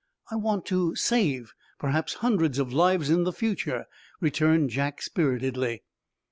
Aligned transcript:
"I 0.31 0.35
want 0.35 0.65
to 0.65 0.95
save, 0.95 1.53
perhaps, 1.77 2.15
hundreds 2.25 2.57
of 2.57 2.73
lives 2.73 3.11
in 3.11 3.23
the 3.23 3.31
future," 3.31 3.85
returned 4.19 4.71
Jack, 4.71 4.99
spiritedly. 4.99 5.83